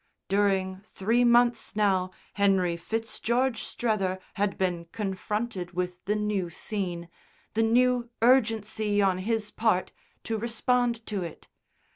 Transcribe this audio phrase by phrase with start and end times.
[0.29, 7.07] During three months now Henry Fitzgeorge Strether had been confronted with the new scene,
[7.53, 9.91] the new urgency on his part
[10.23, 11.47] to respond to it.